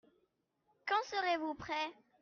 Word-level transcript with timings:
Quand 0.87 0.95
serez-vous 1.11 1.53
prêt? 1.53 1.93